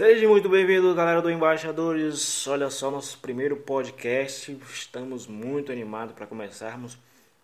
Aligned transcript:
Seja 0.00 0.26
muito 0.26 0.48
bem-vindo, 0.48 0.94
galera 0.94 1.20
do 1.20 1.30
Embaixadores. 1.30 2.46
Olha 2.46 2.70
só, 2.70 2.90
nosso 2.90 3.18
primeiro 3.18 3.54
podcast. 3.54 4.58
Estamos 4.72 5.26
muito 5.26 5.70
animados 5.70 6.14
para 6.14 6.26
começarmos 6.26 6.96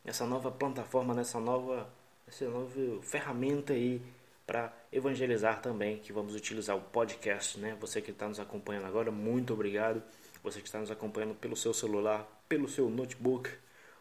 essa 0.07 0.25
nova 0.25 0.51
plataforma, 0.51 1.13
nessa 1.13 1.39
nova, 1.39 1.87
essa 2.27 2.49
nova 2.49 2.71
ferramenta 3.03 3.75
aí 3.75 4.01
para 4.47 4.73
evangelizar 4.91 5.61
também, 5.61 5.99
que 5.99 6.15
vamos 6.15 6.35
utilizar 6.35 6.75
o 6.79 6.81
podcast, 6.81 7.61
né? 7.61 7.77
Você 7.79 8.01
que 8.01 8.11
está 8.11 8.27
nos 8.27 8.41
acompanhando 8.41 8.87
agora, 8.87 9.11
muito 9.11 9.53
obrigado. 9.53 10.03
Você 10.43 10.59
que 10.59 10.67
está 10.67 10.79
nos 10.79 10.91
acompanhando 10.91 11.35
pelo 11.35 11.57
seu 11.57 11.75
celular, 11.75 12.27
pelo 12.49 12.71
seu 12.71 12.89
notebook, 12.89 13.51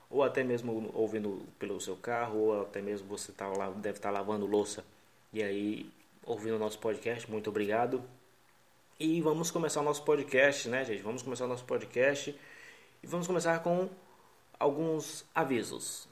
ou 0.10 0.24
até 0.24 0.46
mesmo 0.46 0.92
ouvindo 0.94 1.46
pelo 1.60 1.82
seu 1.82 1.98
carro, 1.98 2.38
ou 2.38 2.62
até 2.62 2.82
mesmo 2.82 3.06
você 3.06 3.34
tá 3.34 3.50
lá, 3.50 3.70
deve 3.72 3.98
estar 3.98 4.14
tá 4.14 4.18
lavando 4.18 4.46
louça 4.46 4.86
e 5.34 5.44
aí 5.44 5.90
ouvindo 6.24 6.56
o 6.56 6.60
nosso 6.60 6.80
podcast. 6.80 7.30
Muito 7.30 7.50
obrigado. 7.50 8.02
E 8.98 9.20
vamos 9.20 9.52
começar 9.52 9.82
o 9.82 9.84
nosso 9.84 10.06
podcast, 10.06 10.70
né, 10.70 10.86
gente? 10.86 11.02
Vamos 11.02 11.22
começar 11.22 11.44
o 11.44 11.50
nosso 11.50 11.66
podcast 11.66 12.34
e 13.04 13.06
vamos 13.06 13.28
começar 13.28 13.60
com 13.60 13.90
alguns 14.58 15.26
avisos. 15.36 16.08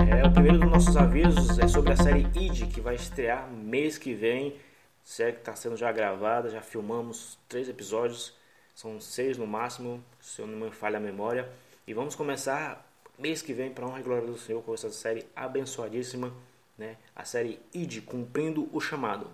É, 0.00 0.26
o 0.26 0.32
primeiro 0.32 0.60
dos 0.60 0.70
nossos 0.70 0.96
avisos 0.96 1.58
é 1.58 1.68
sobre 1.68 1.92
a 1.92 1.96
série 1.96 2.20
ID, 2.20 2.72
que 2.72 2.80
vai 2.80 2.94
estrear 2.94 3.46
mês 3.50 3.98
que 3.98 4.14
vem. 4.14 4.56
Série 5.04 5.32
que 5.32 5.40
está 5.40 5.54
sendo 5.54 5.76
já 5.76 5.92
gravada, 5.92 6.48
já 6.48 6.62
filmamos 6.62 7.38
três 7.50 7.68
episódios, 7.68 8.34
são 8.74 8.98
seis 8.98 9.36
no 9.36 9.46
máximo, 9.46 10.02
se 10.22 10.40
eu 10.40 10.46
não 10.46 10.58
me 10.58 10.72
falha 10.72 10.96
a 10.96 11.00
memória. 11.00 11.52
E 11.86 11.92
vamos 11.92 12.14
começar 12.14 12.90
mês 13.18 13.42
que 13.42 13.52
vem, 13.52 13.70
para 13.70 13.86
honra 13.86 14.00
e 14.00 14.02
glória 14.02 14.26
do 14.26 14.38
Senhor, 14.38 14.62
com 14.62 14.72
essa 14.72 14.88
série 14.90 15.26
abençoadíssima 15.36 16.32
né? 16.78 16.96
a 17.14 17.24
série 17.24 17.60
ID 17.74 18.04
Cumprindo 18.04 18.68
o 18.72 18.80
Chamado. 18.80 19.26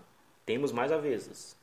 Temos 0.46 0.72
mais 0.72 0.90
avezes. 0.90 1.56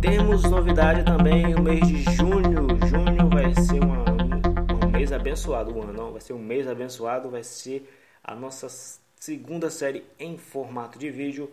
Temos 0.00 0.42
novidade 0.44 1.04
também 1.04 1.54
no 1.54 1.62
mês 1.62 1.86
de 1.86 2.02
junho. 2.14 2.68
Junho 2.86 3.28
vai 3.30 3.54
ser 3.54 3.82
uma, 3.82 4.04
um 4.86 4.90
mês 4.90 5.12
abençoado. 5.12 5.74
Um 5.74 5.82
ano, 5.82 6.12
vai 6.12 6.20
ser 6.20 6.34
um 6.34 6.38
mês 6.38 6.68
abençoado. 6.68 7.30
Vai 7.30 7.42
ser 7.42 7.90
a 8.22 8.34
nossa 8.34 8.68
segunda 9.16 9.70
série 9.70 10.04
em 10.18 10.36
formato 10.36 10.98
de 10.98 11.10
vídeo. 11.10 11.50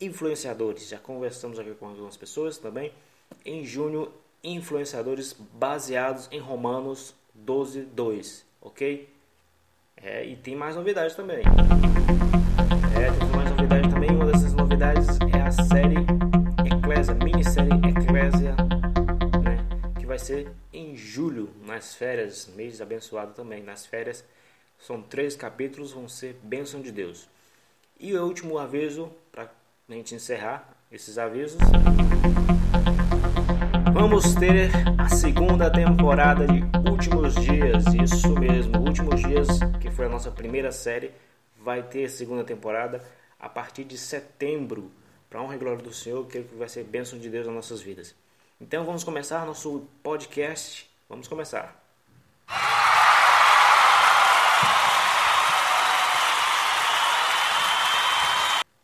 Influenciadores. 0.00 0.88
Já 0.88 0.98
conversamos 0.98 1.58
aqui 1.58 1.74
com 1.74 1.88
algumas 1.88 2.16
pessoas 2.16 2.58
também. 2.58 2.92
Em 3.44 3.64
junho, 3.64 4.12
influenciadores 4.44 5.32
baseados 5.32 6.28
em 6.30 6.38
Romanos 6.38 7.14
12, 7.34 7.82
2. 7.82 8.46
Ok? 8.60 9.17
É, 10.02 10.24
e 10.24 10.36
tem 10.36 10.54
mais 10.54 10.76
novidades 10.76 11.14
também. 11.14 11.38
É, 12.96 13.10
tem 13.18 13.28
mais 13.36 13.50
novidades 13.50 13.92
também. 13.92 14.10
Uma 14.10 14.26
dessas 14.26 14.52
novidades 14.54 15.06
é 15.34 15.40
a 15.40 15.50
série 15.50 15.96
Eclésia, 16.64 17.14
minissérie 17.14 17.72
Eclésia, 17.88 18.54
né, 19.42 19.58
que 19.98 20.06
vai 20.06 20.18
ser 20.18 20.50
em 20.72 20.96
julho, 20.96 21.50
nas 21.66 21.94
férias, 21.94 22.48
mês 22.54 22.80
abençoado 22.80 23.32
também. 23.32 23.62
Nas 23.62 23.86
férias, 23.86 24.24
são 24.78 25.02
três 25.02 25.34
capítulos, 25.34 25.92
vão 25.92 26.08
ser 26.08 26.38
bênção 26.42 26.80
de 26.80 26.92
Deus. 26.92 27.28
E 27.98 28.14
o 28.14 28.24
último 28.24 28.58
aviso, 28.58 29.10
para 29.32 29.50
a 29.88 29.92
gente 29.92 30.14
encerrar 30.14 30.68
esses 30.92 31.18
avisos. 31.18 31.58
Vamos 33.92 34.34
ter 34.36 34.70
a 34.96 35.08
segunda 35.08 35.68
temporada 35.70 36.46
de 36.46 36.62
Últimos 36.98 37.36
Dias, 37.36 37.84
isso 37.94 38.28
mesmo, 38.40 38.80
Últimos 38.80 39.20
Dias, 39.20 39.46
que 39.80 39.88
foi 39.88 40.06
a 40.06 40.08
nossa 40.08 40.32
primeira 40.32 40.72
série, 40.72 41.12
vai 41.56 41.80
ter 41.80 42.10
segunda 42.10 42.42
temporada 42.42 43.00
a 43.38 43.48
partir 43.48 43.84
de 43.84 43.96
setembro, 43.96 44.90
para 45.30 45.40
honra 45.40 45.54
e 45.54 45.58
glória 45.58 45.80
do 45.80 45.94
Senhor, 45.94 46.26
que 46.26 46.40
vai 46.58 46.68
ser 46.68 46.82
bênção 46.82 47.16
de 47.16 47.30
Deus 47.30 47.46
nas 47.46 47.54
nossas 47.54 47.80
vidas. 47.80 48.16
Então 48.60 48.84
vamos 48.84 49.04
começar 49.04 49.46
nosso 49.46 49.86
podcast, 50.02 50.90
vamos 51.08 51.28
começar. 51.28 51.80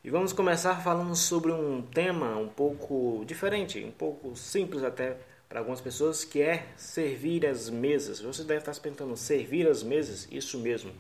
E 0.05 0.09
vamos 0.09 0.33
começar 0.33 0.77
falando 0.77 1.17
sobre 1.17 1.50
um 1.50 1.83
tema 1.83 2.37
um 2.37 2.49
pouco 2.49 3.25
diferente, 3.27 3.83
um 3.83 3.91
pouco 3.91 4.37
simples 4.37 4.84
até 4.84 5.17
para 5.54 5.60
algumas 5.60 5.81
pessoas, 5.81 6.25
que 6.25 6.42
é 6.42 6.66
servir 6.76 7.47
as 7.47 7.70
mesas. 7.70 8.20
Você 8.20 8.42
deve 8.42 8.59
estar 8.59 8.75
se 8.75 8.81
perguntando, 8.81 9.16
servir 9.16 9.69
as 9.69 9.84
mesas? 9.84 10.26
Isso 10.28 10.59
mesmo. 10.59 10.91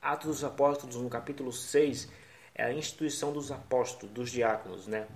Atos 0.00 0.28
dos 0.28 0.44
Apóstolos, 0.44 0.94
no 0.94 1.10
capítulo 1.10 1.52
6, 1.52 2.08
é 2.54 2.62
a 2.62 2.72
instituição 2.72 3.32
dos 3.32 3.50
apóstolos, 3.50 4.14
dos 4.14 4.30
diáconos, 4.30 4.86
né? 4.86 5.08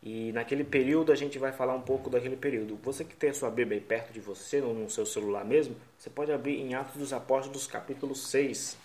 E 0.00 0.30
naquele 0.30 0.62
período 0.62 1.10
a 1.10 1.16
gente 1.16 1.36
vai 1.36 1.50
falar 1.50 1.74
um 1.74 1.80
pouco 1.80 2.08
daquele 2.08 2.36
período. 2.36 2.78
Você 2.84 3.02
que 3.02 3.16
tem 3.16 3.30
a 3.30 3.34
sua 3.34 3.50
Bíblia 3.50 3.76
aí 3.76 3.84
perto 3.84 4.12
de 4.12 4.20
você, 4.20 4.60
no 4.60 4.88
seu 4.88 5.04
celular 5.04 5.44
mesmo, 5.44 5.74
você 5.98 6.08
pode 6.08 6.30
abrir 6.30 6.60
em 6.60 6.74
Atos 6.74 6.94
dos 6.94 7.12
Apóstolos, 7.12 7.66
capítulo 7.66 8.14
6. 8.14 8.76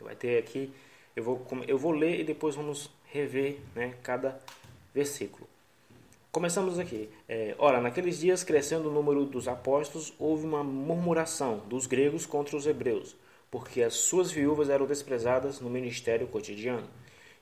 Vai 0.00 0.16
ter 0.16 0.38
aqui 0.38 0.72
eu 1.14 1.22
vou, 1.22 1.46
eu 1.66 1.76
vou 1.76 1.92
ler 1.92 2.20
e 2.20 2.24
depois 2.24 2.54
vamos 2.54 2.90
rever 3.12 3.58
né, 3.74 3.94
cada 4.02 4.40
versículo. 4.94 5.47
Começamos 6.30 6.78
aqui. 6.78 7.08
É, 7.26 7.54
ora, 7.58 7.80
naqueles 7.80 8.18
dias, 8.18 8.44
crescendo 8.44 8.90
o 8.90 8.92
número 8.92 9.24
dos 9.24 9.48
apóstolos, 9.48 10.12
houve 10.18 10.44
uma 10.44 10.62
murmuração 10.62 11.62
dos 11.66 11.86
gregos 11.86 12.26
contra 12.26 12.54
os 12.54 12.66
hebreus, 12.66 13.16
porque 13.50 13.82
as 13.82 13.94
suas 13.94 14.30
viúvas 14.30 14.68
eram 14.68 14.84
desprezadas 14.84 15.58
no 15.58 15.70
ministério 15.70 16.26
cotidiano. 16.26 16.86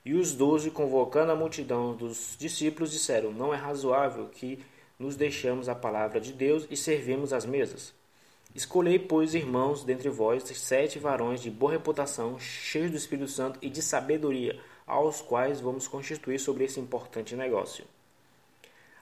E 0.05 0.13
os 0.13 0.33
doze, 0.33 0.71
convocando 0.71 1.33
a 1.33 1.35
multidão 1.35 1.93
dos 1.97 2.37
discípulos, 2.39 2.89
disseram: 2.89 3.33
Não 3.33 3.53
é 3.53 3.57
razoável 3.57 4.29
que 4.29 4.63
nos 4.97 5.17
deixamos 5.17 5.67
a 5.67 5.75
palavra 5.75 6.21
de 6.21 6.31
Deus 6.31 6.65
e 6.71 6.77
servimos 6.77 7.33
as 7.33 7.45
mesas. 7.45 7.93
Escolhei, 8.55 8.97
pois, 8.97 9.35
irmãos, 9.35 9.83
dentre 9.83 10.07
vós, 10.07 10.43
sete 10.43 10.97
varões 10.97 11.41
de 11.41 11.51
boa 11.51 11.73
reputação, 11.73 12.39
cheios 12.39 12.91
do 12.91 12.97
Espírito 12.97 13.27
Santo 13.27 13.59
e 13.61 13.69
de 13.69 13.81
sabedoria, 13.81 14.57
aos 14.85 15.19
quais 15.19 15.59
vamos 15.59 15.89
constituir 15.89 16.39
sobre 16.39 16.63
esse 16.63 16.79
importante 16.79 17.35
negócio. 17.35 17.83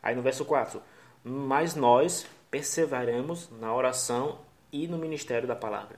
Aí 0.05 0.15
no 0.15 0.21
verso 0.21 0.45
4: 0.45 0.79
Mas 1.23 1.75
nós 1.75 2.27
perseveramos 2.51 3.49
na 3.59 3.75
oração 3.75 4.39
e 4.71 4.87
no 4.87 4.99
ministério 4.99 5.47
da 5.47 5.55
palavra. 5.55 5.97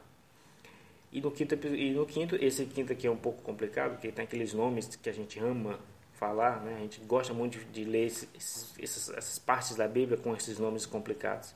E 1.12 1.20
no 1.20 1.30
quinto, 1.30 1.56
e 1.68 1.92
no 1.92 2.06
quinto 2.06 2.36
esse 2.38 2.66
quinto 2.66 2.94
aqui 2.94 3.06
é 3.06 3.12
um 3.12 3.18
pouco 3.18 3.42
complicado, 3.42 3.92
porque 3.92 4.12
tem 4.12 4.24
aqueles 4.24 4.54
nomes 4.54 4.96
que 4.96 5.10
a 5.10 5.14
gente 5.14 5.40
ama 5.40 5.78
falar, 6.14 6.62
né? 6.62 6.76
a 6.78 6.80
gente 6.80 7.00
gosta 7.02 7.34
muito 7.34 7.60
de 7.72 7.84
ler 7.84 8.08
esses, 8.08 8.74
essas, 8.80 9.10
essas 9.10 9.40
partes 9.40 9.76
da 9.76 9.88
Bíblia 9.88 10.18
com 10.18 10.36
esses 10.36 10.58
nomes 10.58 10.86
complicados. 10.86 11.54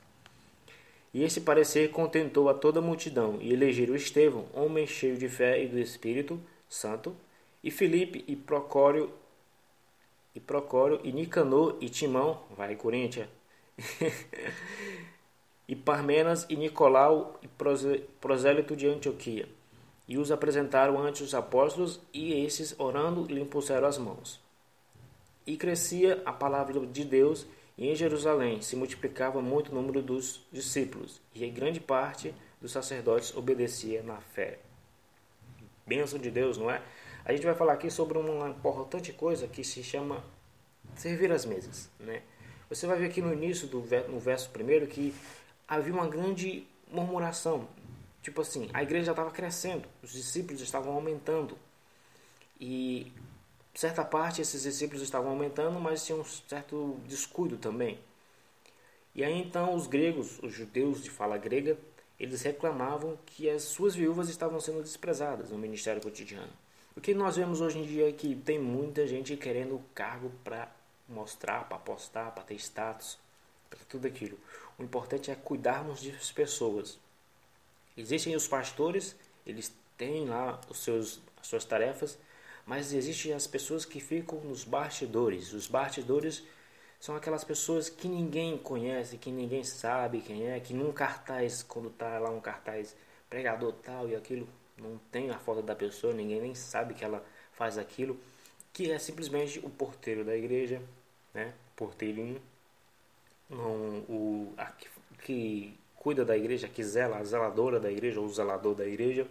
E 1.12 1.22
esse 1.22 1.40
parecer 1.40 1.90
contentou 1.90 2.48
a 2.48 2.54
toda 2.54 2.78
a 2.78 2.82
multidão, 2.82 3.38
e 3.40 3.52
elegeram 3.52 3.94
Estevão, 3.94 4.46
homem 4.54 4.86
cheio 4.86 5.16
de 5.16 5.28
fé 5.28 5.62
e 5.62 5.68
do 5.68 5.78
Espírito 5.78 6.40
Santo, 6.68 7.14
e 7.62 7.70
Filipe 7.70 8.24
e 8.26 8.34
Procório 8.34 9.12
e 10.34 10.40
Procório 10.40 11.00
e 11.04 11.12
Nicanor 11.12 11.76
e 11.80 11.88
Timão, 11.88 12.42
vai 12.56 12.74
Corinthians, 12.76 13.28
e 15.68 15.76
Parmenas 15.76 16.46
e 16.48 16.56
Nicolau 16.56 17.38
e 17.42 17.48
prosélito 18.20 18.76
de 18.76 18.86
Antioquia. 18.86 19.48
E 20.08 20.18
os 20.18 20.32
apresentaram 20.32 20.98
ante 20.98 21.22
os 21.22 21.34
apóstolos, 21.34 22.00
e 22.12 22.44
esses, 22.44 22.78
orando, 22.78 23.24
lhe 23.24 23.40
impuseram 23.40 23.86
as 23.86 23.98
mãos. 23.98 24.40
E 25.46 25.56
crescia 25.56 26.20
a 26.26 26.32
palavra 26.32 26.86
de 26.86 27.04
Deus, 27.04 27.46
e 27.78 27.88
em 27.88 27.94
Jerusalém 27.94 28.60
se 28.60 28.76
multiplicava 28.76 29.40
muito 29.40 29.70
o 29.70 29.74
número 29.74 30.02
dos 30.02 30.44
discípulos, 30.52 31.20
e 31.34 31.48
grande 31.48 31.80
parte 31.80 32.34
dos 32.60 32.72
sacerdotes 32.72 33.34
obedecia 33.34 34.02
na 34.02 34.16
fé. 34.20 34.58
Bênção 35.86 36.18
de 36.18 36.30
Deus, 36.30 36.58
não 36.58 36.70
é? 36.70 36.82
A 37.24 37.32
gente 37.32 37.44
vai 37.44 37.54
falar 37.54 37.74
aqui 37.74 37.90
sobre 37.90 38.18
uma 38.18 38.48
importante 38.48 39.12
coisa 39.12 39.46
que 39.46 39.62
se 39.62 39.82
chama 39.82 40.24
servir 40.96 41.30
as 41.30 41.44
mesas, 41.44 41.88
né? 42.00 42.22
Você 42.68 42.86
vai 42.86 42.98
ver 42.98 43.06
aqui 43.06 43.22
no 43.22 43.32
início 43.32 43.68
do 43.68 43.80
no 44.08 44.18
verso 44.18 44.50
primeiro 44.50 44.86
que 44.86 45.14
havia 45.68 45.92
uma 45.92 46.08
grande 46.08 46.66
murmuração, 46.90 47.68
tipo 48.22 48.40
assim, 48.40 48.68
a 48.72 48.82
igreja 48.82 49.12
estava 49.12 49.30
crescendo, 49.30 49.88
os 50.02 50.12
discípulos 50.12 50.60
estavam 50.60 50.94
aumentando 50.94 51.56
e 52.60 53.12
certa 53.74 54.04
parte 54.04 54.40
esses 54.40 54.62
discípulos 54.62 55.02
estavam 55.02 55.30
aumentando, 55.30 55.78
mas 55.78 56.04
tinha 56.04 56.18
um 56.18 56.24
certo 56.24 56.98
descuido 57.06 57.56
também. 57.56 57.98
E 59.14 59.22
aí 59.22 59.38
então 59.40 59.74
os 59.74 59.86
gregos, 59.86 60.38
os 60.42 60.52
judeus 60.52 61.02
de 61.02 61.10
fala 61.10 61.38
grega, 61.38 61.78
eles 62.18 62.42
reclamavam 62.42 63.18
que 63.26 63.48
as 63.48 63.62
suas 63.62 63.94
viúvas 63.94 64.28
estavam 64.28 64.58
sendo 64.60 64.82
desprezadas 64.82 65.50
no 65.50 65.58
ministério 65.58 66.02
cotidiano. 66.02 66.61
O 66.96 67.00
que 67.00 67.14
nós 67.14 67.36
vemos 67.36 67.60
hoje 67.60 67.78
em 67.78 67.84
dia 67.84 68.08
é 68.08 68.12
que 68.12 68.34
tem 68.34 68.58
muita 68.58 69.06
gente 69.06 69.36
querendo 69.36 69.82
cargo 69.94 70.30
para 70.44 70.70
mostrar, 71.08 71.68
para 71.68 71.78
postar, 71.78 72.30
para 72.32 72.44
ter 72.44 72.54
status, 72.54 73.18
para 73.68 73.78
tudo 73.88 74.06
aquilo. 74.06 74.38
O 74.78 74.82
importante 74.82 75.30
é 75.30 75.34
cuidarmos 75.34 76.02
das 76.02 76.30
pessoas. 76.30 76.98
Existem 77.96 78.34
os 78.36 78.46
pastores 78.46 79.16
eles 79.46 79.74
têm 79.96 80.26
lá 80.26 80.60
os 80.68 80.82
seus, 80.82 81.20
as 81.40 81.46
suas 81.46 81.64
tarefas, 81.64 82.18
mas 82.64 82.92
existem 82.92 83.32
as 83.32 83.46
pessoas 83.46 83.84
que 83.84 84.00
ficam 84.00 84.38
nos 84.40 84.64
bastidores. 84.64 85.52
Os 85.52 85.66
bastidores 85.66 86.44
são 87.00 87.16
aquelas 87.16 87.42
pessoas 87.42 87.88
que 87.88 88.06
ninguém 88.06 88.56
conhece, 88.56 89.18
que 89.18 89.30
ninguém 89.30 89.64
sabe 89.64 90.20
quem 90.20 90.46
é, 90.46 90.60
que 90.60 90.72
num 90.72 90.92
cartaz, 90.92 91.62
quando 91.62 91.90
tá 91.90 92.18
lá 92.18 92.30
um 92.30 92.40
cartaz 92.40 92.94
pregador 93.28 93.72
tal 93.82 94.08
e 94.08 94.14
aquilo, 94.14 94.48
não 94.76 94.98
tem 95.10 95.30
a 95.30 95.38
foto 95.38 95.62
da 95.62 95.74
pessoa, 95.74 96.12
ninguém 96.12 96.40
nem 96.40 96.54
sabe 96.54 96.94
que 96.94 97.04
ela 97.04 97.24
faz 97.52 97.78
aquilo, 97.78 98.18
que 98.72 98.90
é 98.90 98.98
simplesmente 98.98 99.58
o 99.60 99.70
porteiro 99.70 100.24
da 100.24 100.36
igreja, 100.36 100.80
né? 101.34 101.54
Porteirinho, 101.76 102.40
não, 103.48 104.04
o 104.08 104.54
a, 104.56 104.72
que 105.22 105.78
cuida 105.96 106.24
da 106.24 106.36
igreja, 106.36 106.68
que 106.68 106.82
zela, 106.82 107.18
a 107.18 107.24
zeladora 107.24 107.78
da 107.78 107.90
igreja, 107.90 108.20
ou 108.20 108.26
o 108.26 108.32
zelador 108.32 108.74
da 108.74 108.86
igreja, 108.86 109.26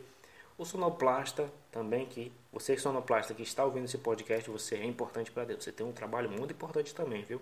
o 0.58 0.66
sonoplasta 0.66 1.52
também, 1.72 2.06
que 2.06 2.32
você 2.54 2.78
sonoplasta 2.78 3.34
que 3.34 3.44
está 3.44 3.66
ouvindo 3.66 3.86
esse 3.86 3.98
podcast, 3.98 4.50
você 4.50 4.76
é 4.76 4.86
importante 4.86 5.32
para 5.32 5.44
Deus. 5.46 5.64
Você 5.64 5.72
tem 5.72 5.86
um 5.86 5.92
trabalho 5.92 6.30
muito 6.30 6.54
importante 6.54 6.94
também, 6.94 7.24
viu? 7.24 7.42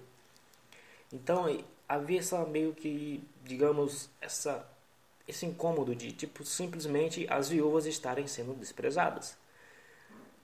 Então 1.11 1.45
havia 1.87 2.19
essa 2.19 2.45
meio 2.45 2.73
que, 2.73 3.23
digamos, 3.43 4.09
essa 4.21 4.65
esse 5.29 5.45
incômodo 5.45 5.95
de 5.95 6.11
tipo 6.11 6.43
simplesmente 6.43 7.27
as 7.29 7.49
viúvas 7.49 7.85
estarem 7.85 8.27
sendo 8.27 8.53
desprezadas. 8.53 9.37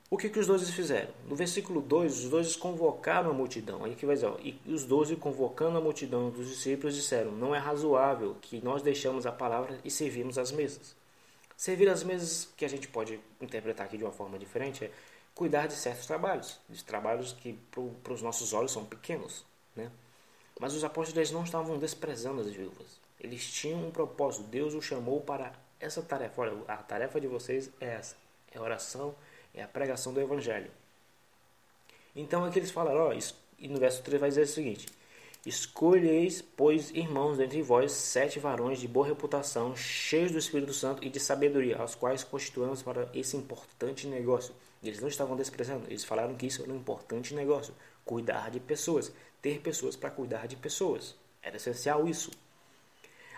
O 0.07 0.17
que, 0.17 0.29
que 0.29 0.39
os 0.39 0.45
doze 0.45 0.71
fizeram? 0.71 1.09
No 1.27 1.35
versículo 1.35 1.81
2, 1.81 2.25
os 2.25 2.29
doze 2.29 2.57
convocaram 2.57 3.31
a 3.31 3.33
multidão. 3.33 3.83
Aí 3.83 3.95
que 3.95 4.05
vai 4.05 4.15
dizer, 4.15 4.27
ó, 4.27 4.37
e 4.39 4.59
os 4.67 4.85
doze 4.85 5.15
convocando 5.15 5.77
a 5.79 5.81
multidão 5.81 6.29
dos 6.29 6.47
discípulos 6.47 6.95
disseram: 6.95 7.31
Não 7.31 7.55
é 7.55 7.57
razoável 7.57 8.37
que 8.39 8.63
nós 8.63 8.83
deixamos 8.83 9.25
a 9.25 9.31
palavra 9.31 9.79
e 9.83 9.89
servimos 9.89 10.37
as 10.37 10.51
mesas. 10.51 10.95
Servir 11.57 11.89
as 11.89 12.03
mesas, 12.03 12.47
que 12.55 12.63
a 12.63 12.67
gente 12.67 12.87
pode 12.87 13.19
interpretar 13.41 13.87
aqui 13.87 13.97
de 13.97 14.03
uma 14.03 14.11
forma 14.11 14.37
diferente, 14.37 14.85
é 14.85 14.91
cuidar 15.33 15.67
de 15.67 15.73
certos 15.73 16.05
trabalhos, 16.05 16.59
de 16.69 16.83
trabalhos 16.83 17.33
que 17.33 17.57
para 18.03 18.13
os 18.13 18.21
nossos 18.21 18.53
olhos 18.53 18.71
são 18.71 18.85
pequenos. 18.85 19.43
Né? 19.75 19.89
Mas 20.59 20.73
os 20.73 20.83
apóstolos 20.83 21.31
não 21.31 21.43
estavam 21.43 21.79
desprezando 21.79 22.41
as 22.41 22.47
viúvas. 22.47 23.04
Eles 23.25 23.51
tinham 23.51 23.87
um 23.87 23.89
propósito. 23.89 24.43
Deus 24.43 24.75
os 24.75 24.85
chamou 24.85 25.19
para 25.19 25.51
essa 25.79 26.01
tarefa. 26.01 26.41
Olha, 26.41 26.53
a 26.67 26.77
tarefa 26.77 27.19
de 27.19 27.27
vocês 27.27 27.71
é 27.81 27.87
essa: 27.87 28.15
é 28.51 28.59
oração, 28.59 29.15
é 29.51 29.63
a 29.63 29.67
pregação 29.67 30.13
do 30.13 30.21
Evangelho. 30.21 30.69
Então 32.15 32.45
aqui 32.45 32.59
eles 32.59 32.69
falaram, 32.69 33.07
ó, 33.07 33.13
e 33.57 33.67
no 33.67 33.79
verso 33.79 34.03
3 34.03 34.21
vai 34.21 34.29
dizer 34.29 34.43
o 34.43 34.47
seguinte: 34.47 34.85
Escolheis, 35.43 36.41
pois, 36.41 36.91
irmãos, 36.91 37.37
dentre 37.37 37.63
vós, 37.63 37.91
sete 37.91 38.39
varões 38.39 38.79
de 38.79 38.87
boa 38.87 39.07
reputação, 39.07 39.75
cheios 39.75 40.31
do 40.31 40.37
Espírito 40.37 40.73
Santo 40.73 41.03
e 41.03 41.09
de 41.09 41.19
sabedoria, 41.19 41.77
aos 41.77 41.95
quais 41.95 42.23
constituamos 42.23 42.83
para 42.83 43.09
esse 43.13 43.35
importante 43.35 44.05
negócio. 44.05 44.53
Eles 44.83 45.01
não 45.01 45.07
estavam 45.07 45.35
desprezando, 45.35 45.87
eles 45.87 46.03
falaram 46.03 46.35
que 46.35 46.45
isso 46.45 46.61
era 46.61 46.71
um 46.71 46.77
importante 46.77 47.33
negócio: 47.33 47.73
cuidar 48.05 48.51
de 48.51 48.59
pessoas, 48.59 49.11
ter 49.41 49.61
pessoas 49.61 49.95
para 49.95 50.11
cuidar 50.11 50.47
de 50.47 50.55
pessoas. 50.55 51.15
Era 51.41 51.57
essencial 51.57 52.07
isso. 52.07 52.31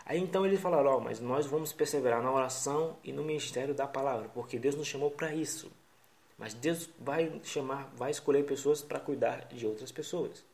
Aí 0.07 0.19
então 0.19 0.45
eles 0.45 0.62
falaram: 0.62 0.92
Ó, 0.92 1.00
mas 1.01 1.19
nós 1.19 1.45
vamos 1.45 1.74
perseverar 1.74 2.24
na 2.24 2.31
oração 2.31 2.95
e 3.04 3.12
no 3.12 3.24
ministério 3.24 3.74
da 3.74 3.86
palavra, 3.86 4.30
porque 4.30 4.57
Deus 4.57 4.74
nos 4.74 4.88
chamou 4.88 5.12
para 5.12 5.36
isso. 5.36 5.69
Mas 6.38 6.54
Deus 6.54 6.89
vai 6.98 7.42
chamar, 7.44 7.92
vai 7.95 8.12
escolher 8.12 8.44
pessoas 8.45 8.81
para 8.81 9.01
cuidar 9.01 9.48
de 9.48 9.68
outras 9.68 9.92
pessoas. 9.92 10.45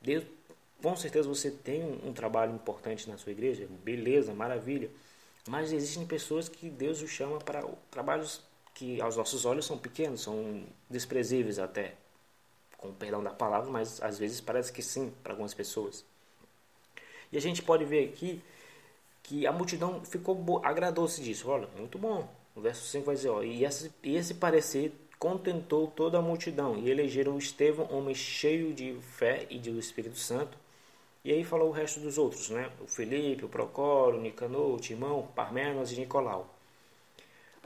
Deus 0.00 0.24
com 0.80 0.94
certeza 0.94 1.28
você 1.28 1.50
tem 1.50 1.82
um, 1.82 2.10
um, 2.10 2.12
trabalho 2.12 2.54
importante 2.54 3.10
na 3.10 3.18
sua 3.18 3.32
igreja, 3.32 3.66
beleza, 3.82 4.32
maravilha. 4.32 4.88
Mas 5.48 5.72
existem 5.72 6.06
pessoas 6.06 6.48
que 6.48 6.70
Deus 6.70 7.02
os 7.02 7.10
chama 7.10 7.38
para 7.38 7.64
trabalhos 7.90 8.42
que 8.74 9.00
aos 9.00 9.16
nossos 9.16 9.44
olhos 9.44 9.66
são 9.66 9.76
pequenos, 9.76 10.20
são 10.20 10.62
desprezíveis 10.88 11.58
até, 11.58 11.94
com 12.76 12.90
o 12.90 12.92
perdão 12.92 13.24
da 13.24 13.30
palavra, 13.30 13.68
mas 13.68 14.00
às 14.00 14.20
vezes 14.20 14.40
parece 14.40 14.72
que 14.72 14.82
sim 14.82 15.12
para 15.24 15.32
algumas 15.32 15.52
pessoas. 15.52 16.04
E 17.32 17.36
a 17.36 17.40
gente 17.40 17.60
pode 17.60 17.84
ver 17.84 18.08
aqui 18.08 18.40
que 19.28 19.46
a 19.46 19.52
multidão 19.52 20.02
ficou 20.04 20.60
agradou-se 20.64 21.22
disso. 21.22 21.50
Olha, 21.50 21.68
muito 21.76 21.98
bom. 21.98 22.26
O 22.56 22.60
verso 22.62 22.86
5 22.86 23.04
vai 23.04 23.14
dizer, 23.14 23.28
ó, 23.28 23.42
e 23.42 23.64
esse, 23.64 23.92
esse 24.02 24.34
parecer 24.34 24.92
contentou 25.18 25.86
toda 25.88 26.18
a 26.18 26.22
multidão, 26.22 26.78
e 26.78 26.90
elegeram 26.90 27.36
Estevão, 27.36 27.88
homem 27.90 28.14
cheio 28.14 28.72
de 28.72 28.96
fé 29.00 29.46
e 29.50 29.58
do 29.58 29.78
Espírito 29.78 30.16
Santo, 30.16 30.56
e 31.24 31.32
aí 31.32 31.44
falou 31.44 31.68
o 31.68 31.72
resto 31.72 32.00
dos 32.00 32.16
outros, 32.16 32.48
né? 32.50 32.70
O 32.80 32.86
Felipe, 32.86 33.44
o 33.44 33.48
Procoro, 33.48 34.16
o 34.16 34.20
Nicanor, 34.20 34.74
o 34.74 34.80
Timão, 34.80 35.28
Parmenas 35.34 35.92
e 35.92 35.96
Nicolau. 35.96 36.54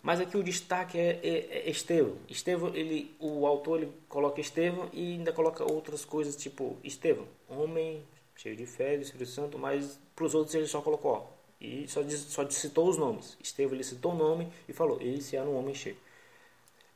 Mas 0.02 0.20
aqui 0.20 0.36
o 0.36 0.42
destaque 0.42 0.98
é, 0.98 1.20
é, 1.22 1.58
é 1.58 1.70
Estevão. 1.70 2.16
Estevão, 2.28 2.74
ele, 2.74 3.14
o 3.20 3.46
autor 3.46 3.78
ele 3.82 3.92
coloca 4.08 4.40
Estevão 4.40 4.88
e 4.92 5.12
ainda 5.12 5.32
coloca 5.32 5.70
outras 5.70 6.04
coisas, 6.04 6.34
tipo 6.34 6.76
Estevão, 6.82 7.26
homem 7.48 8.02
cheio 8.34 8.56
de 8.56 8.66
fé 8.66 8.96
do 8.96 9.02
Espírito 9.02 9.30
Santo, 9.30 9.58
mas 9.58 10.00
para 10.16 10.24
os 10.24 10.34
outros 10.34 10.54
ele 10.54 10.66
só 10.66 10.80
colocou, 10.80 11.12
ó, 11.12 11.31
e 11.62 11.86
só, 11.86 12.02
só 12.08 12.50
citou 12.50 12.88
os 12.88 12.98
nomes. 12.98 13.36
Estevão 13.40 13.74
ele 13.74 13.84
citou 13.84 14.12
o 14.12 14.16
nome 14.16 14.52
e 14.68 14.72
falou, 14.72 15.00
esse 15.00 15.36
era 15.36 15.48
um 15.48 15.56
homem 15.56 15.72
cheio. 15.72 15.96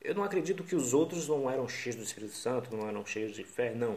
Eu 0.02 0.12
não 0.12 0.24
acredito 0.24 0.64
que 0.64 0.74
os 0.74 0.92
outros 0.92 1.28
não 1.28 1.48
eram 1.48 1.68
cheios 1.68 1.94
do 1.94 2.02
Espírito 2.02 2.34
Santo, 2.34 2.76
não 2.76 2.88
eram 2.88 3.06
cheios 3.06 3.36
de 3.36 3.44
fé, 3.44 3.72
não. 3.72 3.96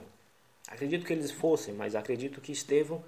Acredito 0.67 1.07
que 1.07 1.11
eles 1.11 1.31
fossem, 1.31 1.73
mas 1.73 1.95
acredito 1.95 2.39
que 2.39 2.51
Estevão 2.51 3.03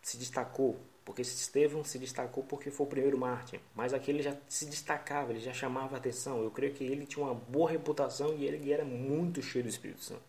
se 0.00 0.16
destacou, 0.16 0.78
porque 1.04 1.22
Estevão 1.22 1.82
se 1.82 1.98
destacou 1.98 2.44
porque 2.44 2.70
foi 2.70 2.86
o 2.86 2.88
primeiro 2.88 3.18
mártir, 3.18 3.60
mas 3.74 3.92
aquele 3.92 4.22
já 4.22 4.36
se 4.48 4.66
destacava, 4.66 5.32
ele 5.32 5.40
já 5.40 5.52
chamava 5.52 5.96
atenção. 5.96 6.40
Eu 6.40 6.52
creio 6.52 6.72
que 6.72 6.84
ele 6.84 7.04
tinha 7.04 7.24
uma 7.26 7.34
boa 7.34 7.68
reputação 7.68 8.32
e 8.36 8.44
ele 8.44 8.72
era 8.72 8.84
muito 8.84 9.42
cheio 9.42 9.64
do 9.64 9.68
Espírito 9.68 10.04
Santo. 10.04 10.22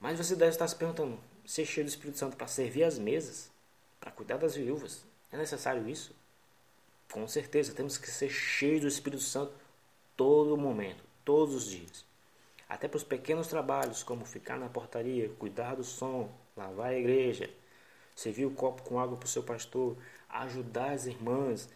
Mas 0.00 0.18
você 0.18 0.34
deve 0.34 0.50
estar 0.50 0.66
se 0.66 0.74
perguntando: 0.74 1.16
ser 1.46 1.64
cheio 1.64 1.86
do 1.86 1.90
Espírito 1.90 2.18
Santo 2.18 2.36
para 2.36 2.48
servir 2.48 2.82
as 2.82 2.98
mesas, 2.98 3.51
para 4.02 4.10
cuidar 4.10 4.36
das 4.36 4.56
viúvas, 4.56 5.04
é 5.30 5.36
necessário 5.36 5.88
isso? 5.88 6.12
Com 7.12 7.28
certeza, 7.28 7.72
temos 7.72 7.96
que 7.96 8.10
ser 8.10 8.28
cheios 8.28 8.80
do 8.80 8.88
Espírito 8.88 9.22
Santo 9.22 9.52
todo 10.16 10.56
momento, 10.56 11.04
todos 11.24 11.54
os 11.54 11.70
dias. 11.70 12.04
Até 12.68 12.88
para 12.88 12.96
os 12.96 13.04
pequenos 13.04 13.46
trabalhos, 13.46 14.02
como 14.02 14.24
ficar 14.24 14.58
na 14.58 14.68
portaria, 14.68 15.28
cuidar 15.38 15.76
do 15.76 15.84
som, 15.84 16.28
lavar 16.56 16.88
a 16.88 16.98
igreja, 16.98 17.48
servir 18.16 18.44
o 18.44 18.50
copo 18.50 18.82
com 18.82 18.98
água 18.98 19.16
para 19.16 19.26
o 19.26 19.30
seu 19.30 19.44
pastor, 19.44 19.96
ajudar 20.28 20.90
as 20.90 21.06
irmãs. 21.06 21.68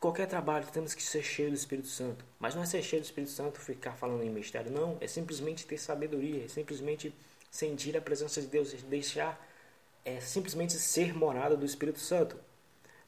Qualquer 0.00 0.26
trabalho 0.26 0.66
temos 0.72 0.94
que 0.94 1.02
ser 1.02 1.22
cheio 1.22 1.50
do 1.50 1.56
Espírito 1.56 1.88
Santo. 1.88 2.24
Mas 2.40 2.56
não 2.56 2.62
é 2.64 2.66
ser 2.66 2.82
cheio 2.82 3.02
do 3.02 3.04
Espírito 3.04 3.30
Santo 3.30 3.60
ficar 3.60 3.92
falando 3.92 4.24
em 4.24 4.30
mistério, 4.30 4.72
não. 4.72 4.98
É 5.00 5.06
simplesmente 5.06 5.64
ter 5.64 5.78
sabedoria, 5.78 6.44
é 6.44 6.48
simplesmente 6.48 7.14
sentir 7.52 7.96
a 7.96 8.00
presença 8.00 8.40
de 8.40 8.48
Deus, 8.48 8.72
deixar, 8.82 9.40
é 10.06 10.20
simplesmente 10.20 10.74
ser 10.74 11.12
morada 11.12 11.56
do 11.56 11.66
Espírito 11.66 11.98
Santo. 11.98 12.38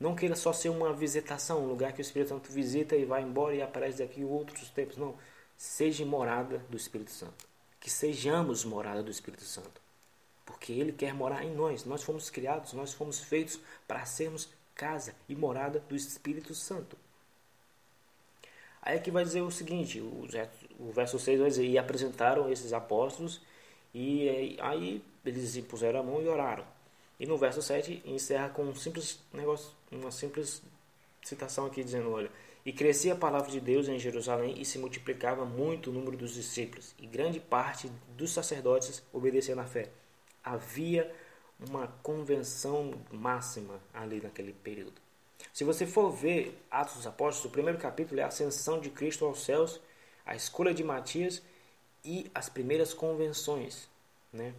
Não 0.00 0.17
queira 0.17 0.35
só 0.35 0.52
ser 0.52 0.69
uma 0.69 0.93
visitação, 0.93 1.62
um 1.62 1.69
lugar 1.69 1.93
que 1.93 2.00
o 2.00 2.02
Espírito 2.02 2.31
Santo 2.31 2.50
visita 2.50 2.97
e 2.97 3.05
vai 3.05 3.23
embora 3.23 3.55
e 3.55 3.62
aparece 3.62 3.99
daqui 3.99 4.25
outros 4.25 4.69
tempos. 4.71 4.97
Não 4.97 5.14
seja 5.57 6.05
morada 6.05 6.59
do 6.69 6.76
Espírito 6.76 7.12
Santo. 7.12 7.47
Que 7.81 7.88
sejamos 7.88 8.64
morada 8.64 9.00
do 9.00 9.11
Espírito 9.12 9.45
Santo. 9.45 9.81
Porque 10.45 10.73
Ele 10.73 10.93
quer 10.93 11.14
morar 11.14 11.45
em 11.45 11.55
nós. 11.55 11.85
Nós 11.85 12.02
fomos 12.02 12.31
criados, 12.31 12.73
nós 12.73 12.93
fomos 12.93 13.21
feitos 13.21 13.61
para 13.87 14.05
sermos 14.05 14.49
casa 14.75 15.14
e 15.28 15.37
morada 15.37 15.78
do 15.88 15.95
Espírito 15.95 16.52
Santo. 16.52 16.97
Aí 18.83 18.97
aqui 18.97 19.11
vai 19.11 19.23
dizer 19.23 19.43
o 19.43 19.50
seguinte, 19.50 20.00
o 20.00 20.93
verso 20.93 21.19
6 21.19 21.40
vai 21.40 21.49
dizer, 21.49 21.64
e 21.64 21.78
apresentaram 21.78 22.50
esses 22.50 22.73
apóstolos, 22.73 23.40
e 23.93 24.57
aí 24.61 25.02
eles 25.25 25.57
impuseram 25.57 26.00
a 26.00 26.02
mão 26.02 26.23
e 26.23 26.28
oraram. 26.28 26.64
E 27.19 27.27
no 27.27 27.37
verso 27.37 27.61
7 27.61 28.03
encerra 28.05 28.49
com 28.49 28.65
um 28.65 28.75
simples 28.75 29.21
negócio, 29.33 29.73
uma 29.91 30.11
simples 30.11 30.63
citação 31.23 31.67
aqui 31.67 31.83
dizendo, 31.83 32.11
olha, 32.11 32.31
e 32.65 32.73
crescia 32.73 33.15
a 33.15 33.17
palavra 33.17 33.51
de 33.51 33.61
Deus 33.61 33.89
em 33.89 33.99
Jerusalém 33.99 34.55
e 34.61 34.65
se 34.65 34.79
multiplicava 34.79 35.45
muito 35.45 35.91
o 35.91 35.93
número 35.93 36.17
dos 36.17 36.35
discípulos, 36.35 36.95
e 36.99 37.07
grande 37.07 37.41
parte 37.41 37.91
dos 38.17 38.31
sacerdotes 38.31 39.03
obedecia 39.13 39.55
na 39.55 39.65
fé. 39.65 39.91
Havia 40.45 41.13
uma 41.69 41.89
convenção 42.03 42.93
máxima 43.11 43.81
ali 43.93 44.21
naquele 44.21 44.53
período. 44.53 45.01
Se 45.53 45.65
você 45.65 45.87
for 45.87 46.11
ver 46.11 46.61
Atos 46.71 46.97
dos 46.97 47.07
Apóstolos, 47.07 47.47
o 47.47 47.53
primeiro 47.53 47.79
capítulo 47.79 48.21
é 48.21 48.23
a 48.23 48.29
ascensão 48.29 48.81
de 48.81 48.91
Cristo 48.91 49.25
aos 49.25 49.45
céus, 49.45 49.81
a 50.25 50.37
escolha 50.37 50.75
de 50.75 50.85
Matias 50.85 51.43
e 52.05 52.31
as 52.35 52.49
primeiras 52.49 52.93
convenções. 52.93 53.89
Né? 54.33 54.55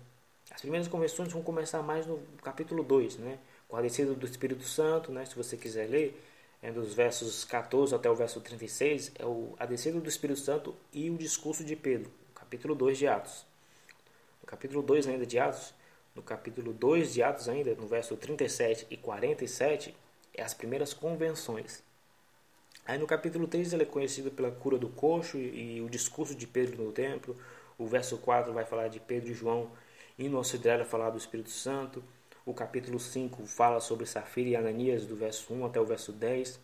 As 0.51 0.62
primeiras 0.62 0.88
convenções 0.88 1.32
vão 1.32 1.41
começar 1.41 1.82
mais 1.82 2.06
no 2.06 2.20
capítulo 2.44 2.84
2, 2.84 3.18
né? 3.18 3.39
com 3.68 3.77
a 3.77 3.82
descida 3.82 4.13
do 4.13 4.25
Espírito 4.25 4.63
Santo, 4.63 5.12
né? 5.12 5.25
se 5.25 5.36
você 5.36 5.56
quiser 5.56 5.88
ler 5.88 6.20
é, 6.62 6.72
dos 6.72 6.94
versos 6.94 7.46
14 7.46 7.94
até 7.94 8.10
o 8.10 8.15
verso 8.15 8.41
36, 8.41 9.12
é 9.20 9.25
o, 9.25 9.56
a 9.60 9.65
descida 9.65 10.00
do 10.00 10.10
Espírito 10.10 10.39
Santo 10.39 10.75
e 10.91 11.10
o 11.10 11.18
discurso 11.18 11.63
de 11.63 11.75
Pedro, 11.75 12.12
capítulo 12.34 12.75
2 12.75 12.98
de 12.98 13.08
Atos. 13.08 13.46
No 14.41 14.48
capítulo 14.48 14.82
2 14.82 15.08
ainda 15.08 15.25
de 15.25 15.38
Atos, 15.38 15.74
no 16.15 16.24
capítulo 16.24 16.74
2 16.74 17.13
de 17.13 17.24
Atos 17.24 17.48
ainda, 17.48 17.75
no 17.75 17.88
verso 17.88 18.18
37 18.18 18.88
e 18.89 18.98
47, 18.98 19.96
é 20.34 20.41
as 20.41 20.53
primeiras 20.53 20.94
convenções. 20.94 21.84
Aí 22.86 22.98
no 22.98 23.06
capítulo 23.06 23.48
3 23.48 23.74
ele 23.74 23.84
é 23.84 23.86
conhecido 23.86 24.32
pela 24.32 24.50
cura 24.50 24.77
do 24.77 24.89
coxo 24.89 25.38
e, 25.38 25.79
o 25.79 25.88
discurso 25.89 26.34
de 26.34 26.48
Pedro 26.48 26.84
no 26.84 26.91
templo. 26.91 27.36
O 27.77 27.86
verso 27.86 28.18
4 28.18 28.51
vai 28.51 28.65
falar 28.65 28.88
de 28.88 29.00
Pedro 29.00 29.29
e 29.29 29.34
João 29.34 29.70
indo 30.19 30.35
ao 30.35 30.43
Cidrela 30.43 30.83
falar 30.83 31.09
do 31.09 31.17
Espírito 31.17 31.49
Santo. 31.49 32.03
O 32.45 32.53
capítulo 32.53 32.99
5 32.99 33.45
fala 33.45 33.79
sobre 33.79 34.05
Safira 34.05 34.49
e 34.49 34.55
Ananias, 34.55 35.05
do 35.05 35.15
verso 35.15 35.53
1 35.53 35.65
até 35.65 35.79
o 35.79 35.85
verso 35.85 36.11
10. 36.11 36.59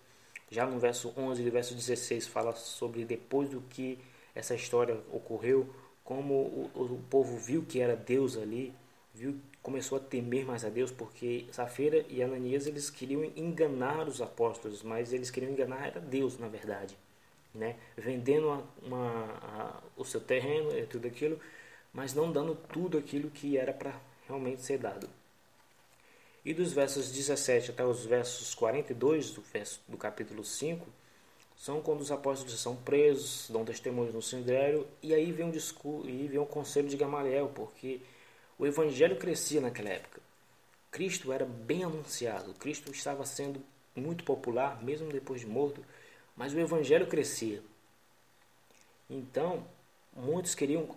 Já 0.51 0.65
no 0.65 0.77
verso 0.77 1.13
11 1.17 1.41
e 1.41 1.49
verso 1.49 1.73
16 1.73 2.27
fala 2.27 2.53
sobre 2.53 3.05
depois 3.05 3.49
do 3.49 3.61
que 3.61 3.97
essa 4.35 4.53
história 4.53 4.97
ocorreu, 5.11 5.73
como 6.03 6.33
o, 6.33 6.71
o 6.75 7.03
povo 7.09 7.37
viu 7.37 7.63
que 7.63 7.79
era 7.79 7.95
Deus 7.95 8.37
ali, 8.37 8.73
viu, 9.13 9.39
começou 9.63 9.97
a 9.97 10.01
temer 10.01 10.45
mais 10.45 10.65
a 10.65 10.69
Deus, 10.69 10.91
porque 10.91 11.45
Safira 11.51 12.05
e 12.09 12.21
Ananias 12.21 12.67
eles 12.67 12.89
queriam 12.89 13.23
enganar 13.35 14.07
os 14.07 14.21
apóstolos, 14.21 14.83
mas 14.83 15.13
eles 15.13 15.31
queriam 15.31 15.51
enganar 15.51 15.87
era 15.87 15.99
Deus, 15.99 16.37
na 16.37 16.47
verdade, 16.47 16.95
né? 17.53 17.77
Vendendo 17.97 18.47
uma, 18.47 18.63
uma, 18.83 19.23
a, 19.41 19.81
o 19.97 20.03
seu 20.03 20.21
terreno 20.21 20.77
e 20.77 20.85
tudo 20.85 21.07
aquilo, 21.07 21.39
mas 21.95 22.13
não 22.13 22.29
dando 22.29 22.53
tudo 22.53 22.97
aquilo 22.97 23.31
que 23.31 23.57
era 23.57 23.71
para 23.71 23.99
realmente 24.27 24.61
ser 24.61 24.77
dado. 24.77 25.09
E 26.43 26.53
dos 26.53 26.73
versos 26.73 27.09
17 27.09 27.71
até 27.71 27.85
os 27.85 28.05
versos 28.05 28.53
42 28.53 29.31
do, 29.31 29.41
verso, 29.41 29.81
do 29.87 29.97
capítulo 29.97 30.43
5, 30.43 30.85
são 31.55 31.81
quando 31.81 32.01
os 32.01 32.11
apóstolos 32.11 32.59
são 32.59 32.75
presos, 32.75 33.49
dão 33.49 33.63
testemunhos 33.63 34.13
no 34.13 34.21
Sindério, 34.21 34.85
e 35.01 35.13
aí 35.13 35.31
vem 35.31 35.45
um 35.45 35.51
discurso, 35.51 36.09
e 36.09 36.27
vem 36.27 36.37
um 36.37 36.45
conselho 36.45 36.89
de 36.89 36.97
Gamaliel, 36.97 37.49
porque 37.55 38.01
o 38.59 38.67
evangelho 38.67 39.15
crescia 39.15 39.61
naquela 39.61 39.89
época. 39.89 40.21
Cristo 40.91 41.31
era 41.31 41.45
bem 41.45 41.85
anunciado, 41.85 42.53
Cristo 42.55 42.91
estava 42.91 43.25
sendo 43.25 43.63
muito 43.95 44.25
popular, 44.25 44.83
mesmo 44.83 45.09
depois 45.09 45.39
de 45.39 45.47
morto, 45.47 45.83
mas 46.35 46.53
o 46.53 46.59
evangelho 46.59 47.07
crescia. 47.07 47.63
Então, 49.09 49.65
muitos 50.13 50.53
queriam 50.53 50.93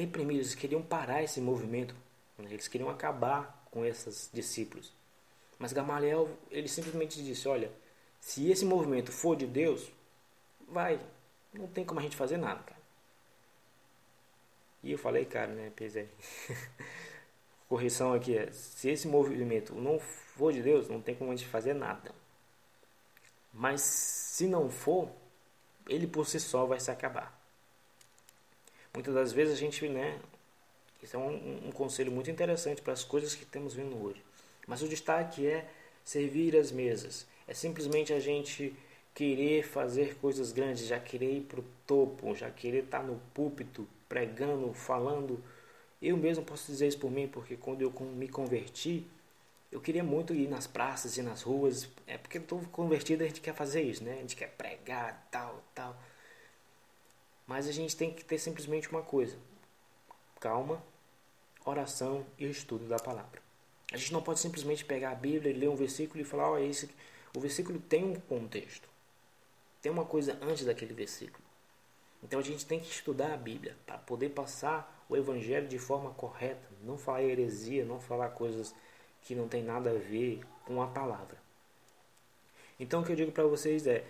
reprimir, 0.00 0.36
eles 0.36 0.54
queriam 0.54 0.82
parar 0.82 1.22
esse 1.22 1.40
movimento, 1.40 1.94
né? 2.38 2.48
eles 2.50 2.68
queriam 2.68 2.90
acabar 2.90 3.64
com 3.70 3.84
esses 3.84 4.30
discípulos. 4.32 4.92
Mas 5.58 5.72
Gamaliel, 5.72 6.28
ele 6.50 6.68
simplesmente 6.68 7.22
disse: 7.22 7.48
Olha, 7.48 7.70
se 8.20 8.50
esse 8.50 8.64
movimento 8.64 9.12
for 9.12 9.36
de 9.36 9.46
Deus, 9.46 9.90
vai. 10.68 11.00
Não 11.52 11.68
tem 11.68 11.84
como 11.84 12.00
a 12.00 12.02
gente 12.02 12.16
fazer 12.16 12.36
nada, 12.36 12.62
cara. 12.62 12.80
E 14.82 14.90
eu 14.92 14.98
falei, 14.98 15.24
cara, 15.24 15.52
né? 15.52 15.72
Pesei. 15.74 16.08
Correção 17.68 18.12
aqui 18.12 18.36
é: 18.36 18.50
se 18.50 18.90
esse 18.90 19.06
movimento 19.06 19.74
não 19.74 19.98
for 19.98 20.52
de 20.52 20.62
Deus, 20.62 20.88
não 20.88 21.00
tem 21.00 21.14
como 21.14 21.30
a 21.30 21.36
gente 21.36 21.48
fazer 21.48 21.74
nada. 21.74 22.12
Mas 23.52 23.80
se 23.82 24.48
não 24.48 24.68
for, 24.68 25.08
ele 25.88 26.06
por 26.06 26.26
si 26.26 26.40
só 26.40 26.66
vai 26.66 26.80
se 26.80 26.90
acabar. 26.90 27.43
Muitas 28.94 29.12
das 29.12 29.32
vezes 29.32 29.54
a 29.54 29.56
gente, 29.56 29.88
né? 29.88 30.20
Isso 31.02 31.16
é 31.16 31.18
um, 31.18 31.68
um 31.68 31.72
conselho 31.72 32.12
muito 32.12 32.30
interessante 32.30 32.80
para 32.80 32.92
as 32.92 33.04
coisas 33.04 33.34
que 33.34 33.42
estamos 33.42 33.74
vendo 33.74 34.00
hoje. 34.02 34.22
Mas 34.66 34.82
o 34.82 34.88
destaque 34.88 35.46
é 35.46 35.68
servir 36.04 36.56
as 36.56 36.70
mesas. 36.70 37.26
É 37.46 37.52
simplesmente 37.52 38.12
a 38.12 38.20
gente 38.20 38.74
querer 39.14 39.64
fazer 39.64 40.16
coisas 40.16 40.52
grandes, 40.52 40.86
já 40.86 40.98
querer 40.98 41.38
ir 41.38 41.40
para 41.42 41.60
o 41.60 41.64
topo, 41.86 42.34
já 42.34 42.50
querer 42.50 42.84
estar 42.84 43.00
tá 43.00 43.04
no 43.04 43.20
púlpito, 43.34 43.86
pregando, 44.08 44.72
falando. 44.72 45.42
Eu 46.00 46.16
mesmo 46.16 46.44
posso 46.44 46.70
dizer 46.70 46.86
isso 46.86 46.98
por 46.98 47.10
mim, 47.10 47.28
porque 47.28 47.56
quando 47.56 47.82
eu 47.82 47.92
me 48.16 48.28
converti, 48.28 49.04
eu 49.72 49.80
queria 49.80 50.04
muito 50.04 50.32
ir 50.32 50.48
nas 50.48 50.66
praças 50.66 51.16
e 51.16 51.22
nas 51.22 51.42
ruas. 51.42 51.88
É 52.06 52.16
porque 52.16 52.38
estou 52.38 52.60
convertido 52.72 53.24
a 53.24 53.26
gente 53.26 53.40
quer 53.40 53.54
fazer 53.54 53.82
isso, 53.82 54.04
né? 54.04 54.12
A 54.12 54.20
gente 54.20 54.36
quer 54.36 54.50
pregar, 54.50 55.28
tal, 55.30 55.62
tal. 55.74 55.96
Mas 57.46 57.68
a 57.68 57.72
gente 57.72 57.96
tem 57.96 58.12
que 58.12 58.24
ter 58.24 58.38
simplesmente 58.38 58.90
uma 58.90 59.02
coisa: 59.02 59.36
calma, 60.40 60.82
oração 61.64 62.24
e 62.38 62.46
estudo 62.46 62.86
da 62.86 62.98
palavra. 62.98 63.42
A 63.92 63.96
gente 63.96 64.12
não 64.12 64.22
pode 64.22 64.40
simplesmente 64.40 64.84
pegar 64.84 65.10
a 65.10 65.14
Bíblia 65.14 65.52
e 65.52 65.56
ler 65.56 65.68
um 65.68 65.76
versículo 65.76 66.20
e 66.20 66.24
falar, 66.24 66.50
ó, 66.50 66.54
oh, 66.54 66.58
esse 66.58 66.90
o 67.36 67.40
versículo 67.40 67.80
tem 67.80 68.04
um 68.04 68.14
contexto. 68.14 68.88
Tem 69.82 69.90
uma 69.90 70.04
coisa 70.04 70.38
antes 70.40 70.64
daquele 70.64 70.94
versículo. 70.94 71.44
Então 72.22 72.38
a 72.38 72.42
gente 72.42 72.64
tem 72.64 72.80
que 72.80 72.90
estudar 72.90 73.34
a 73.34 73.36
Bíblia 73.36 73.76
para 73.84 73.98
poder 73.98 74.30
passar 74.30 75.04
o 75.08 75.16
Evangelho 75.16 75.68
de 75.68 75.78
forma 75.78 76.10
correta. 76.12 76.66
Não 76.82 76.96
falar 76.96 77.22
heresia, 77.22 77.84
não 77.84 78.00
falar 78.00 78.30
coisas 78.30 78.74
que 79.20 79.34
não 79.34 79.48
tem 79.48 79.62
nada 79.62 79.90
a 79.90 79.98
ver 79.98 80.40
com 80.64 80.80
a 80.80 80.86
palavra. 80.86 81.36
Então 82.78 83.02
o 83.02 83.04
que 83.04 83.12
eu 83.12 83.16
digo 83.16 83.32
para 83.32 83.44
vocês 83.44 83.86
é: 83.86 84.04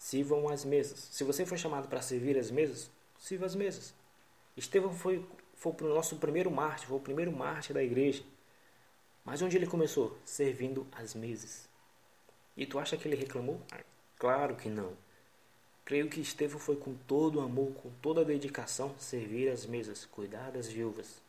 sirvam 0.00 0.48
as 0.48 0.64
mesas. 0.64 0.98
Se 1.12 1.22
você 1.22 1.44
foi 1.44 1.58
chamado 1.58 1.86
para 1.86 2.00
servir 2.00 2.38
as 2.38 2.50
mesas, 2.50 2.90
sirva 3.18 3.44
as 3.44 3.54
mesas. 3.54 3.94
Estevão 4.56 4.94
foi, 4.94 5.24
foi 5.54 5.72
o 5.78 5.94
nosso 5.94 6.16
primeiro 6.16 6.50
mártir, 6.50 6.88
foi 6.88 6.96
o 6.96 7.02
primeiro 7.02 7.30
mártir 7.30 7.74
da 7.74 7.82
igreja. 7.82 8.24
Mas 9.22 9.42
onde 9.42 9.58
ele 9.58 9.66
começou? 9.66 10.16
Servindo 10.24 10.86
as 10.92 11.14
mesas. 11.14 11.68
E 12.56 12.64
tu 12.64 12.78
acha 12.78 12.96
que 12.96 13.06
ele 13.06 13.14
reclamou? 13.14 13.60
Claro 14.16 14.56
que 14.56 14.70
não. 14.70 14.96
Creio 15.84 16.08
que 16.08 16.20
Estevão 16.20 16.58
foi 16.58 16.76
com 16.76 16.94
todo 17.06 17.40
amor, 17.40 17.74
com 17.74 17.90
toda 18.00 18.24
dedicação, 18.24 18.94
servir 18.98 19.50
as 19.50 19.66
mesas, 19.66 20.06
cuidar 20.06 20.50
das 20.50 20.66
viúvas. 20.66 21.20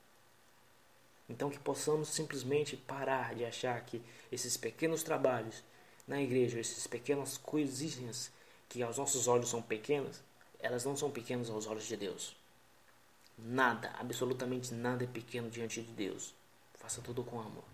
Então 1.28 1.50
que 1.50 1.60
possamos 1.60 2.08
simplesmente 2.08 2.78
parar 2.78 3.36
de 3.36 3.44
achar 3.44 3.84
que 3.86 4.02
esses 4.32 4.56
pequenos 4.56 5.04
trabalhos 5.04 5.62
na 6.08 6.22
igreja, 6.22 6.58
essas 6.58 6.88
pequenas 6.88 7.38
coisinhas 7.38 8.32
que 8.72 8.82
aos 8.82 8.98
nossos 8.98 9.28
olhos 9.28 9.50
são 9.50 9.62
pequenas, 9.62 10.24
elas 10.58 10.86
não 10.86 10.96
são 10.96 11.12
pequenas 11.12 11.50
aos 11.50 11.68
olhos 11.68 11.86
de 11.86 11.98
Deus. 11.98 12.34
Nada, 13.38 13.92
absolutamente 14.00 14.74
nada 14.74 15.04
é 15.04 15.08
pequeno 15.08 15.50
diante 15.50 15.82
de 15.82 15.92
Deus. 15.92 16.34
Faça 16.76 17.02
tudo 17.02 17.22
com 17.22 17.42
amor. 17.42 17.66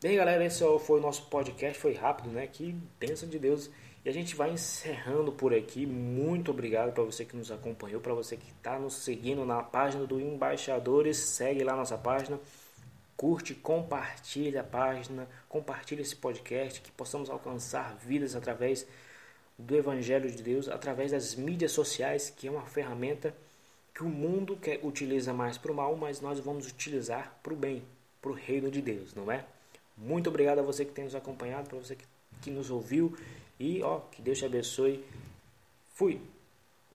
Bem, 0.00 0.16
galera, 0.16 0.44
esse 0.44 0.62
foi 0.78 1.00
o 1.00 1.02
nosso 1.02 1.26
podcast. 1.26 1.76
Foi 1.76 1.92
rápido, 1.92 2.30
né? 2.30 2.46
Que 2.46 2.72
bênção 3.00 3.28
de 3.28 3.38
Deus. 3.38 3.68
E 4.04 4.08
a 4.08 4.12
gente 4.12 4.36
vai 4.36 4.52
encerrando 4.52 5.32
por 5.32 5.52
aqui. 5.52 5.84
Muito 5.84 6.52
obrigado 6.52 6.92
para 6.92 7.02
você 7.02 7.24
que 7.24 7.36
nos 7.36 7.50
acompanhou, 7.50 8.00
para 8.00 8.14
você 8.14 8.36
que 8.36 8.48
está 8.52 8.78
nos 8.78 8.94
seguindo 8.94 9.44
na 9.44 9.60
página 9.60 10.06
do 10.06 10.20
Embaixadores. 10.20 11.16
Segue 11.16 11.64
lá 11.64 11.74
nossa 11.74 11.98
página. 11.98 12.38
Curte, 13.20 13.54
compartilha 13.54 14.62
a 14.62 14.64
página, 14.64 15.28
compartilha 15.46 16.00
esse 16.00 16.16
podcast, 16.16 16.80
que 16.80 16.90
possamos 16.90 17.28
alcançar 17.28 17.94
vidas 17.96 18.34
através 18.34 18.86
do 19.58 19.76
Evangelho 19.76 20.30
de 20.30 20.42
Deus, 20.42 20.70
através 20.70 21.12
das 21.12 21.34
mídias 21.34 21.72
sociais, 21.72 22.32
que 22.34 22.48
é 22.48 22.50
uma 22.50 22.64
ferramenta 22.64 23.34
que 23.94 24.02
o 24.02 24.08
mundo 24.08 24.56
quer, 24.56 24.80
utiliza 24.82 25.34
mais 25.34 25.58
para 25.58 25.70
o 25.70 25.74
mal, 25.74 25.94
mas 25.96 26.22
nós 26.22 26.40
vamos 26.40 26.66
utilizar 26.66 27.38
para 27.42 27.52
o 27.52 27.56
bem, 27.56 27.82
para 28.22 28.30
o 28.30 28.34
reino 28.34 28.70
de 28.70 28.80
Deus, 28.80 29.14
não 29.14 29.30
é? 29.30 29.44
Muito 29.98 30.30
obrigado 30.30 30.60
a 30.60 30.62
você 30.62 30.86
que 30.86 30.92
tem 30.92 31.04
nos 31.04 31.14
acompanhado, 31.14 31.68
para 31.68 31.78
você 31.78 31.96
que, 31.96 32.06
que 32.40 32.50
nos 32.50 32.70
ouviu. 32.70 33.14
E 33.58 33.82
ó, 33.82 34.00
que 34.00 34.22
Deus 34.22 34.38
te 34.38 34.46
abençoe. 34.46 35.04
Fui! 35.92 36.22